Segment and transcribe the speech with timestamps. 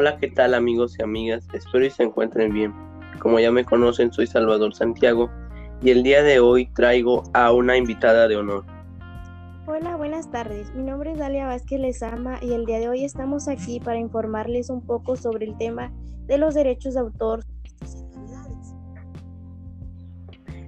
[0.00, 1.48] Hola, ¿qué tal amigos y amigas?
[1.52, 2.72] Espero y se encuentren bien.
[3.18, 5.28] Como ya me conocen, soy Salvador Santiago
[5.82, 8.64] y el día de hoy traigo a una invitada de honor.
[9.66, 10.72] Hola, buenas tardes.
[10.72, 14.70] Mi nombre es Dalia Vázquez Lezama y el día de hoy estamos aquí para informarles
[14.70, 15.92] un poco sobre el tema
[16.28, 17.40] de los derechos de autor.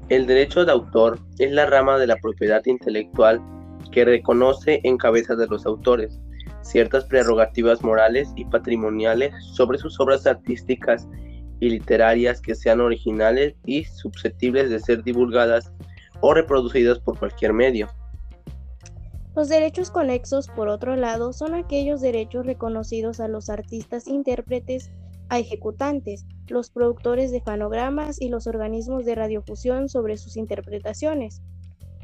[0.08, 3.40] El derecho de autor es la rama de la propiedad intelectual
[3.92, 6.18] que reconoce en cabeza de los autores
[6.62, 11.08] ciertas prerrogativas morales y patrimoniales sobre sus obras artísticas
[11.60, 15.72] y literarias que sean originales y susceptibles de ser divulgadas
[16.20, 17.88] o reproducidas por cualquier medio.
[19.36, 24.90] Los derechos conexos, por otro lado, son aquellos derechos reconocidos a los artistas intérpretes,
[25.30, 31.42] ejecutantes, los productores de fanogramas y los organismos de radiofusión sobre sus interpretaciones.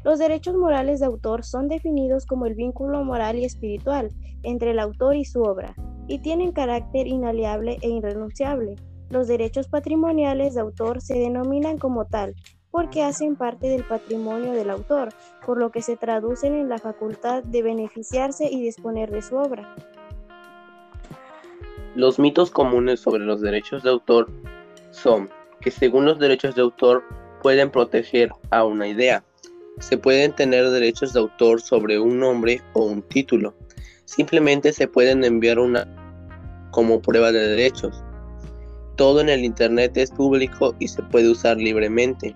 [0.07, 4.09] Los derechos morales de autor son definidos como el vínculo moral y espiritual
[4.41, 5.75] entre el autor y su obra,
[6.07, 8.75] y tienen carácter inaliable e irrenunciable.
[9.09, 12.35] Los derechos patrimoniales de autor se denominan como tal
[12.71, 15.09] porque hacen parte del patrimonio del autor,
[15.45, 19.75] por lo que se traducen en la facultad de beneficiarse y disponer de su obra.
[21.95, 24.29] Los mitos comunes sobre los derechos de autor
[24.91, 27.03] son que según los derechos de autor
[27.41, 29.23] pueden proteger a una idea,
[29.79, 33.53] se pueden tener derechos de autor sobre un nombre o un título.
[34.05, 35.87] Simplemente se pueden enviar una
[36.71, 38.03] como prueba de derechos.
[38.95, 42.35] Todo en el Internet es público y se puede usar libremente.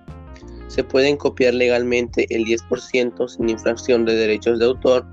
[0.68, 5.06] Se pueden copiar legalmente el 10% sin infracción de derechos de autor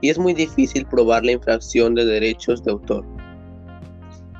[0.00, 3.04] y es muy difícil probar la infracción de derechos de autor.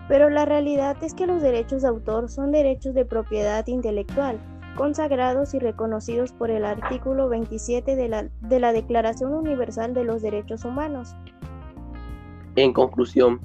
[0.09, 4.39] Pero la realidad es que los derechos de autor son derechos de propiedad intelectual
[4.77, 10.23] consagrados y reconocidos por el artículo 27 de la, de la Declaración Universal de los
[10.23, 11.15] Derechos Humanos.
[12.56, 13.41] En conclusión,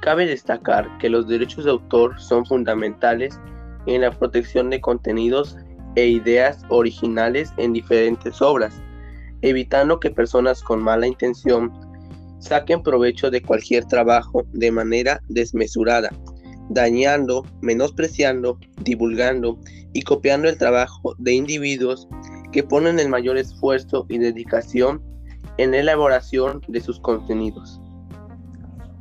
[0.00, 3.40] cabe destacar que los derechos de autor son fundamentales
[3.86, 5.56] en la protección de contenidos
[5.96, 8.80] e ideas originales en diferentes obras,
[9.42, 11.72] evitando que personas con mala intención
[12.38, 16.10] saquen provecho de cualquier trabajo de manera desmesurada
[16.68, 19.58] dañando, menospreciando, divulgando
[19.92, 22.08] y copiando el trabajo de individuos
[22.52, 25.02] que ponen el mayor esfuerzo y dedicación
[25.58, 27.80] en la elaboración de sus contenidos.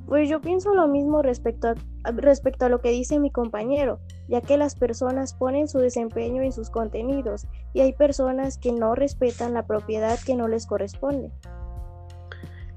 [0.07, 1.75] Pues yo pienso lo mismo respecto a,
[2.11, 6.51] respecto a lo que dice mi compañero, ya que las personas ponen su desempeño en
[6.51, 11.31] sus contenidos y hay personas que no respetan la propiedad que no les corresponde.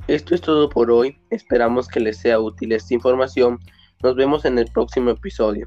[0.09, 3.59] Esto es todo por hoy, esperamos que les sea útil esta información
[4.03, 5.67] nos vemos en el próximo episodio.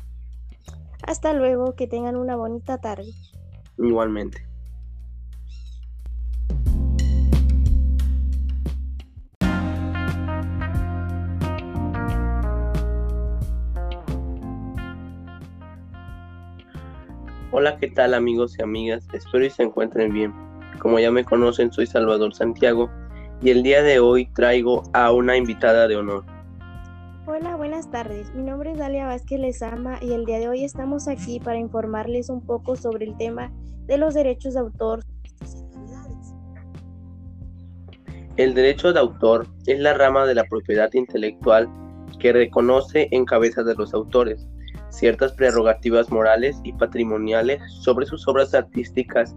[1.04, 3.12] Hasta luego, que tengan una bonita tarde.
[3.78, 4.46] Igualmente.
[17.52, 19.08] Hola, ¿qué tal amigos y amigas?
[19.12, 20.34] Espero y se encuentren bien.
[20.80, 22.90] Como ya me conocen, soy Salvador Santiago
[23.42, 26.39] y el día de hoy traigo a una invitada de honor.
[27.70, 28.34] Buenas tardes.
[28.34, 32.32] Mi nombre es Dalia Vázquez Lezama y el día de hoy estamos aquí para informarles
[32.32, 33.54] un poco sobre el tema
[33.86, 35.04] de los derechos de autor.
[38.38, 41.70] El derecho de autor es la rama de la propiedad intelectual
[42.20, 44.48] que reconoce en cabeza de los autores
[44.90, 49.36] ciertas prerrogativas morales y patrimoniales sobre sus obras artísticas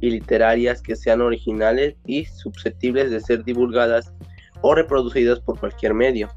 [0.00, 4.14] y literarias que sean originales y susceptibles de ser divulgadas
[4.60, 6.28] o reproducidas por cualquier medio.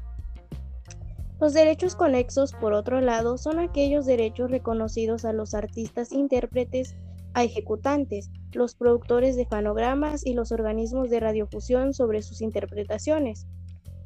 [1.38, 6.96] Los derechos conexos, por otro lado, son aquellos derechos reconocidos a los artistas intérpretes,
[7.34, 13.46] ejecutantes, los productores de fanogramas y los organismos de radiofusión sobre sus interpretaciones.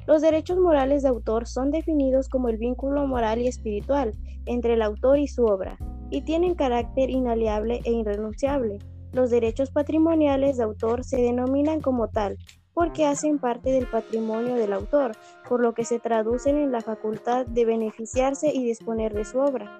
[0.07, 4.13] Los derechos morales de autor son definidos como el vínculo moral y espiritual
[4.45, 5.77] entre el autor y su obra,
[6.09, 8.79] y tienen carácter inaliable e irrenunciable.
[9.13, 12.37] Los derechos patrimoniales de autor se denominan como tal
[12.73, 15.11] porque hacen parte del patrimonio del autor,
[15.47, 19.77] por lo que se traducen en la facultad de beneficiarse y disponer de su obra.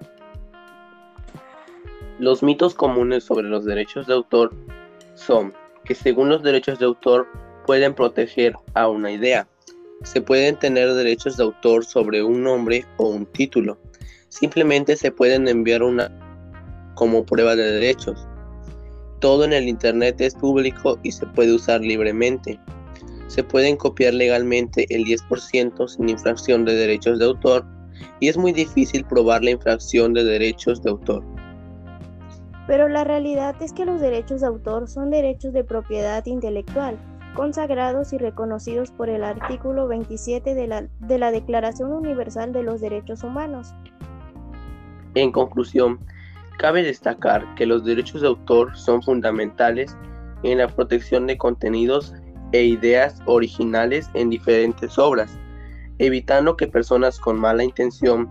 [2.18, 4.52] Los mitos comunes sobre los derechos de autor
[5.14, 5.52] son
[5.84, 7.26] que según los derechos de autor
[7.66, 9.48] pueden proteger a una idea.
[10.04, 13.78] Se pueden tener derechos de autor sobre un nombre o un título.
[14.28, 16.10] Simplemente se pueden enviar una
[16.94, 18.26] como prueba de derechos.
[19.20, 22.58] Todo en el Internet es público y se puede usar libremente
[23.32, 27.64] se pueden copiar legalmente el 10% sin infracción de derechos de autor
[28.20, 31.24] y es muy difícil probar la infracción de derechos de autor.
[32.66, 36.98] Pero la realidad es que los derechos de autor son derechos de propiedad intelectual,
[37.34, 42.82] consagrados y reconocidos por el artículo 27 de la, de la Declaración Universal de los
[42.82, 43.72] Derechos Humanos.
[45.14, 46.00] En conclusión,
[46.58, 49.96] cabe destacar que los derechos de autor son fundamentales
[50.42, 52.14] en la protección de contenidos
[52.52, 55.38] e ideas originales en diferentes obras,
[55.98, 58.28] evitando que personas con mala intención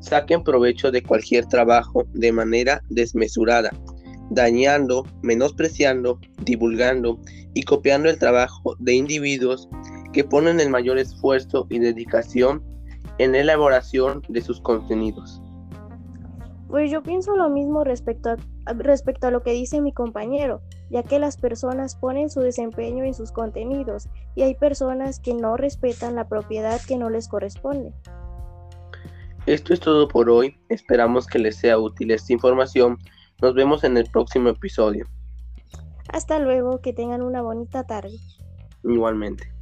[0.00, 3.70] saquen provecho de cualquier trabajo de manera desmesurada,
[4.30, 7.18] dañando, menospreciando, divulgando
[7.54, 9.68] y copiando el trabajo de individuos
[10.12, 12.62] que ponen el mayor esfuerzo y dedicación
[13.18, 15.42] en la elaboración de sus contenidos.
[16.68, 20.60] Pues yo pienso lo mismo respecto a, respecto a lo que dice mi compañero,
[20.90, 25.56] ya que las personas ponen su desempeño en sus contenidos y hay personas que no
[25.56, 27.92] respetan la propiedad que no les corresponde.
[29.46, 32.98] Esto es todo por hoy, esperamos que les sea útil esta información,
[33.40, 35.06] nos vemos en el próximo episodio.
[36.12, 38.16] Hasta luego, que tengan una bonita tarde.
[38.82, 39.55] Igualmente.